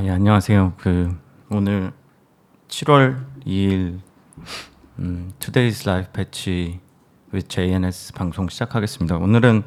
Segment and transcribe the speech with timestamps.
[0.00, 0.76] 아, 예, 안녕하세요.
[0.78, 1.14] 그
[1.50, 1.92] 오늘
[2.68, 4.00] 7월 2일
[4.98, 6.80] 음, Today's Life 배치
[7.34, 9.18] with JNS 방송 시작하겠습니다.
[9.18, 9.62] 오늘은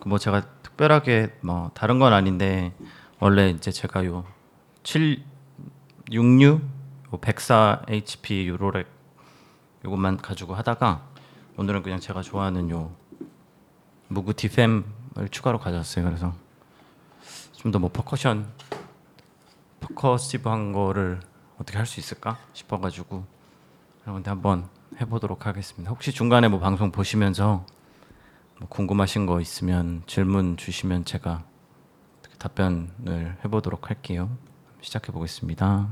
[0.00, 2.74] 그뭐 제가 특별하게 뭐 다른 건 아닌데
[3.20, 4.24] 원래 이제 제가 요
[4.82, 5.22] 7,
[6.10, 6.60] 66,
[7.12, 8.88] 요104 HP 유로렉
[9.84, 11.06] 요것만 가지고 하다가
[11.56, 12.96] 오늘은 그냥 제가 좋아하는 요
[14.08, 14.82] 무구티 fem을
[15.30, 16.04] 추가로 가져왔어요.
[16.04, 16.34] 그래서
[17.62, 18.44] 좀 더 뭐 퍼커션
[19.80, 21.20] 퍼커시브한 거를
[21.58, 23.24] 어떻게 할 수 있을까 싶어가지고
[24.02, 24.68] 여러분들 한번
[25.00, 25.90] 해보도록 하겠습니다.
[25.90, 27.64] 혹시 중간에 뭐 방송 보시면서
[28.58, 31.44] 뭐 궁금하신 거 있으면 질문 주시면 제가
[32.38, 34.30] 답변을 해보도록 할게요.
[34.80, 35.88] 시작해 보겠습니다.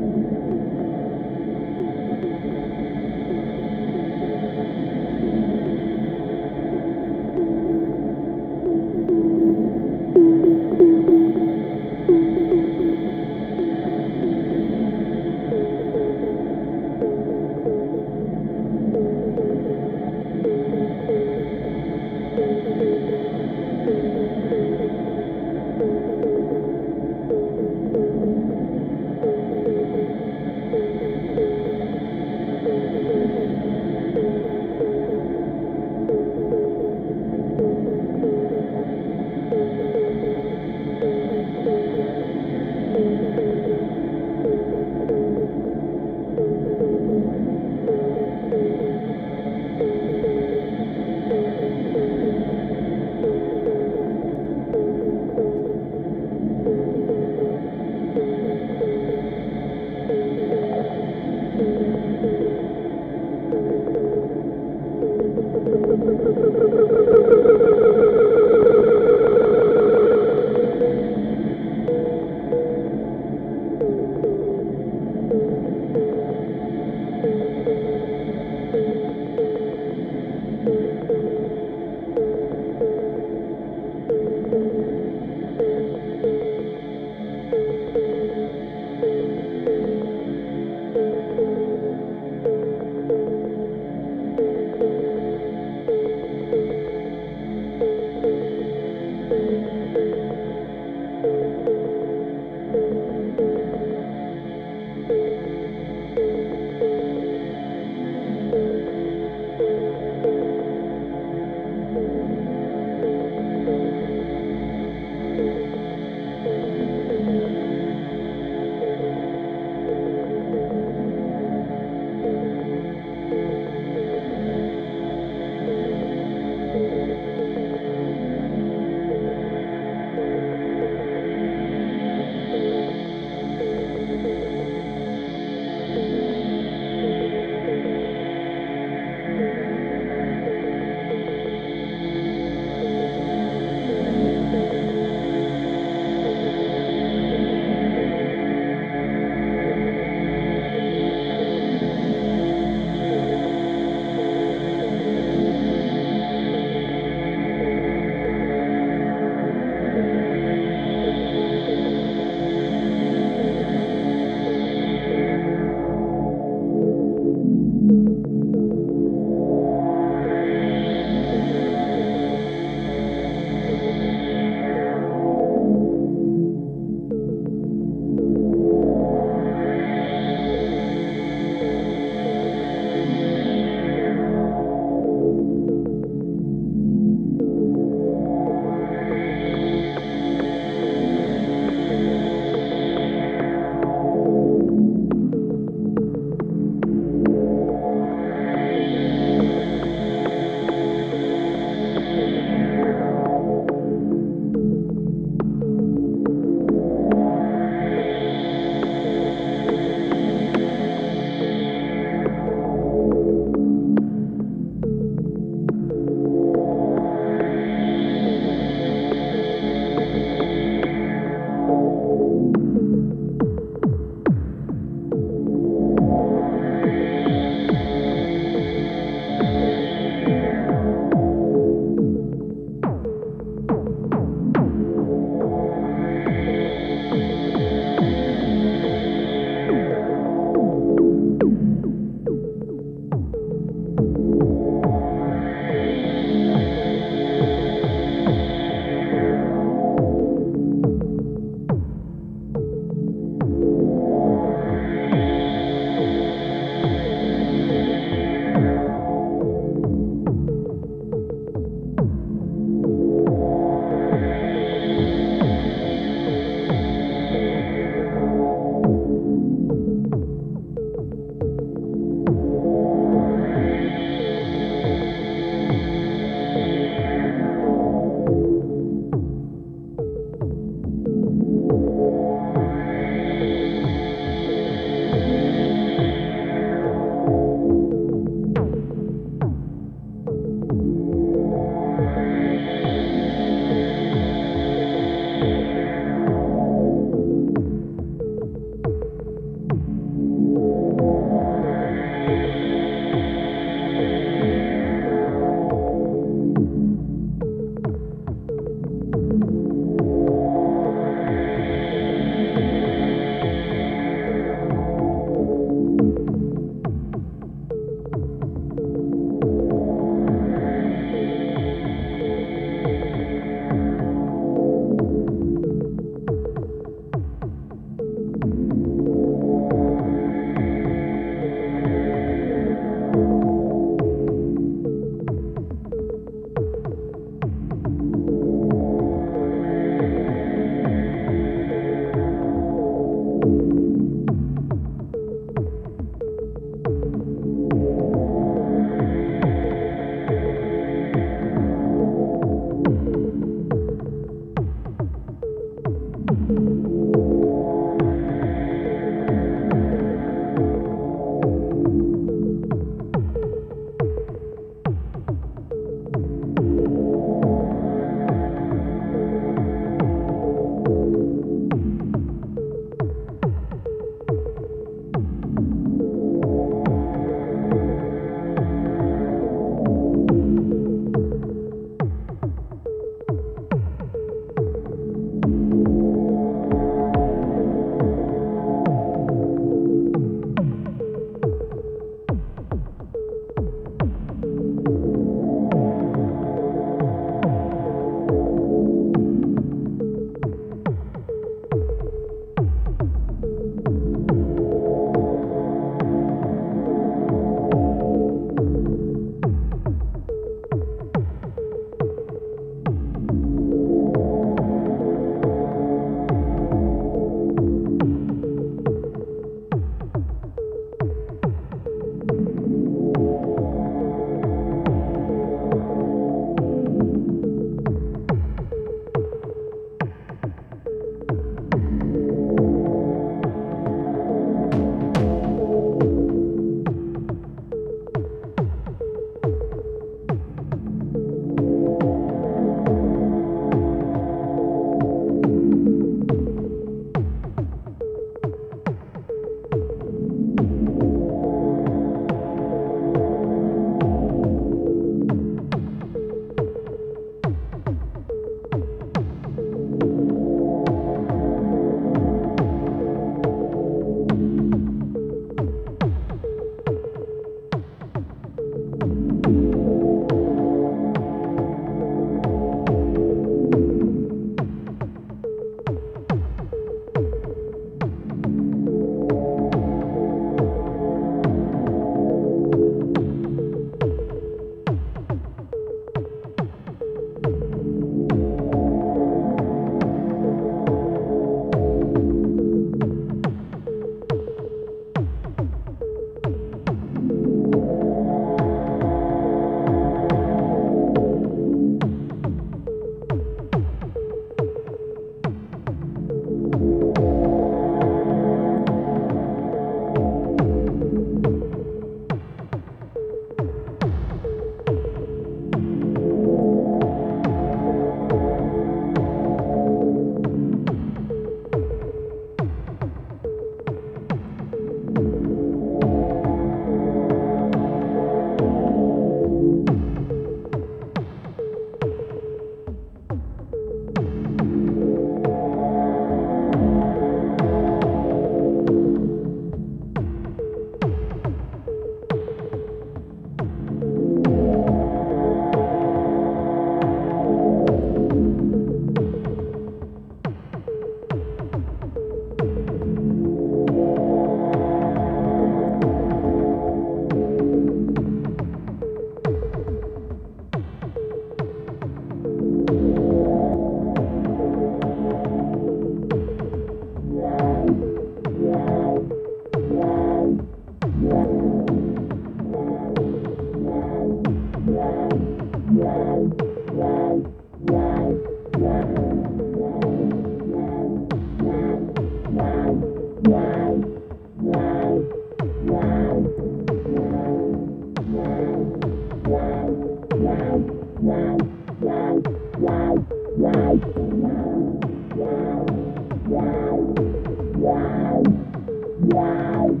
[599.36, 600.00] Wow.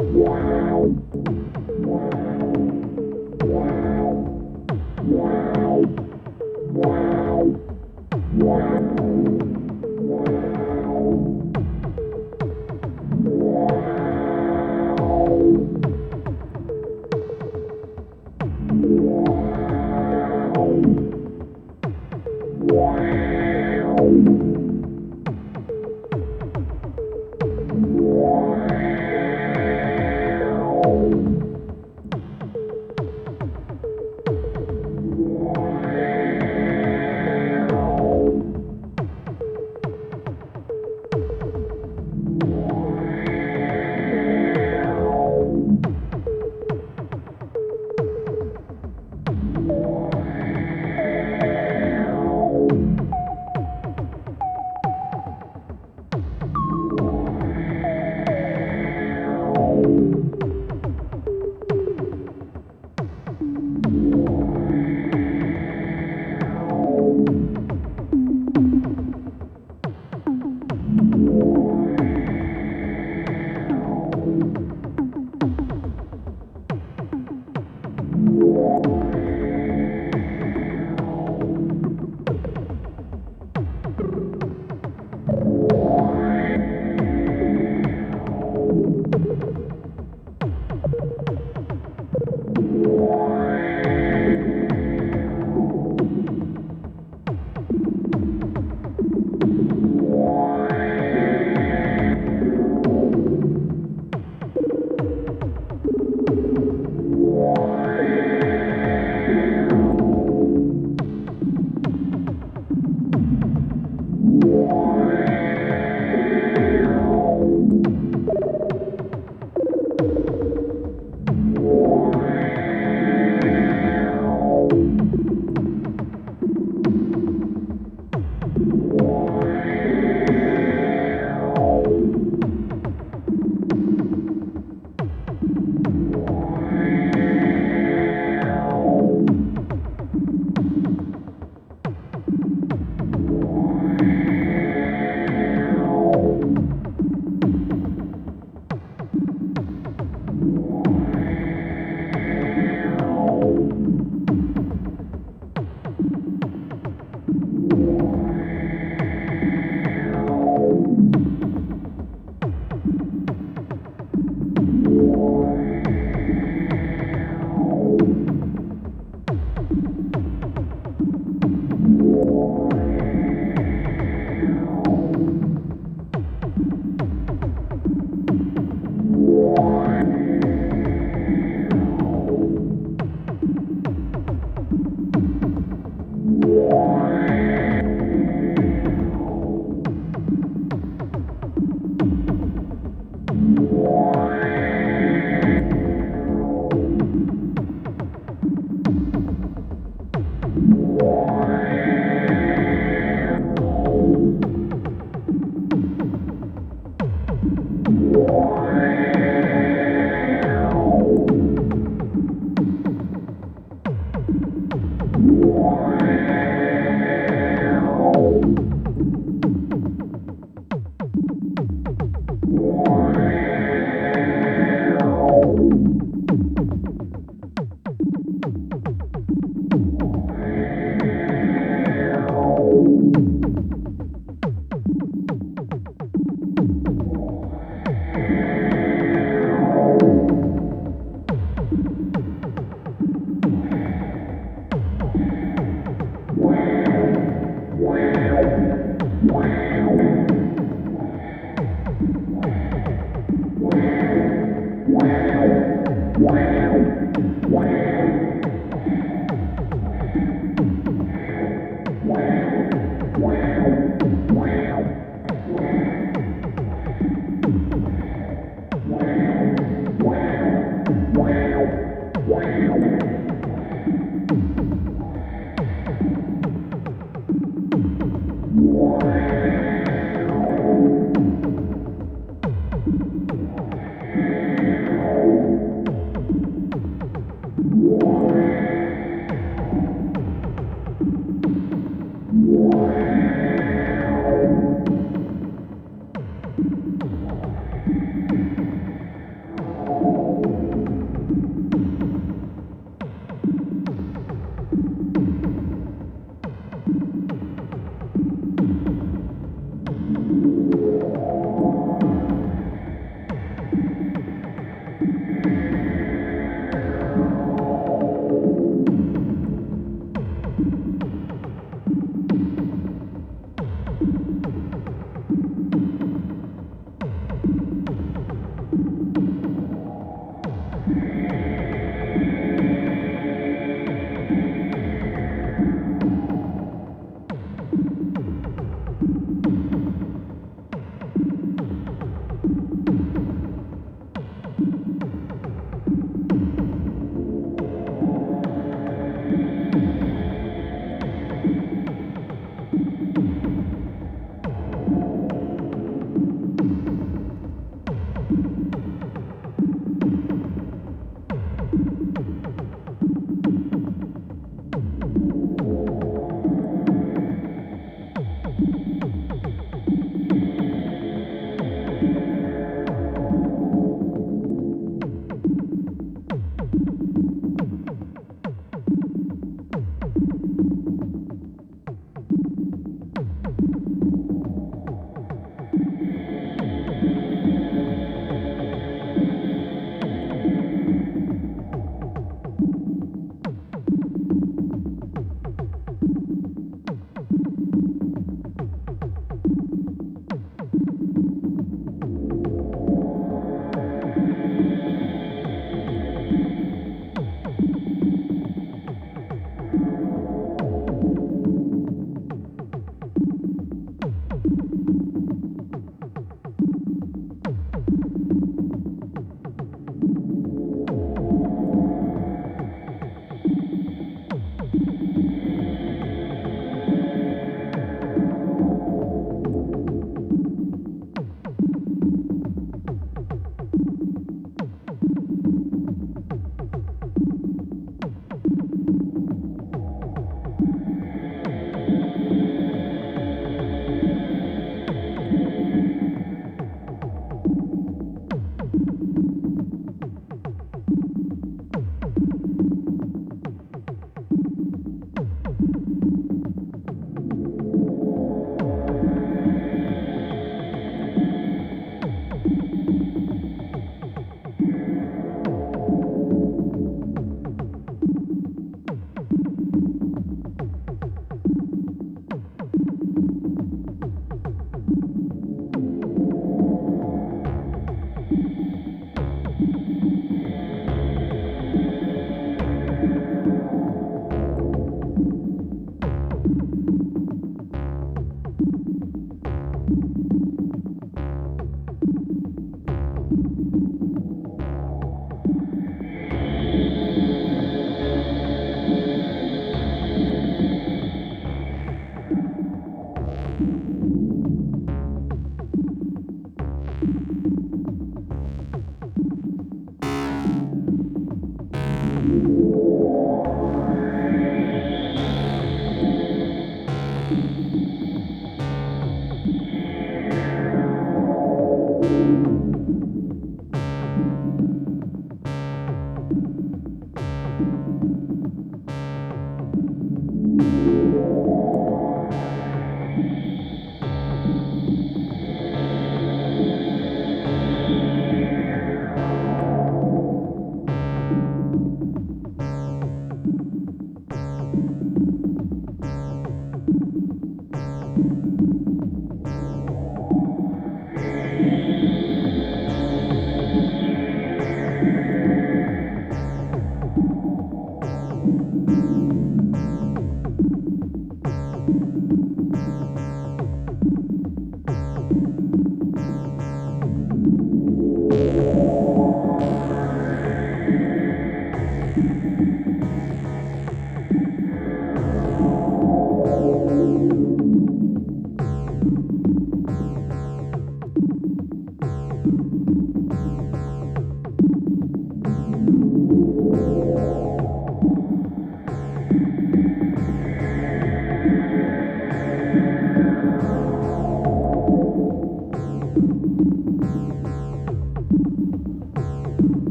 [0.00, 1.13] Wow.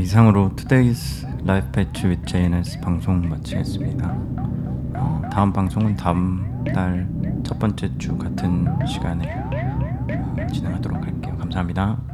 [0.00, 4.08] 예, 이상으로 Today's Live Patch with JNS 방송 마치겠습니다.
[4.94, 7.20] 어, 다음 방송은 다음 달
[7.50, 11.36] 첫 번째 주 같은 시간에 어, 진행하도록 할게요.
[11.38, 12.09] 감사합니다.